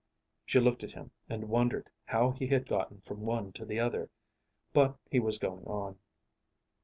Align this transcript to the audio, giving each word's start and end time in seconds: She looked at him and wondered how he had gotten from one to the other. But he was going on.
She 0.47 0.59
looked 0.59 0.83
at 0.83 0.93
him 0.93 1.11
and 1.29 1.47
wondered 1.47 1.91
how 2.05 2.31
he 2.31 2.47
had 2.47 2.67
gotten 2.67 3.01
from 3.01 3.21
one 3.21 3.51
to 3.51 3.65
the 3.67 3.79
other. 3.79 4.09
But 4.73 4.97
he 5.11 5.19
was 5.19 5.37
going 5.37 5.65
on. 5.65 5.99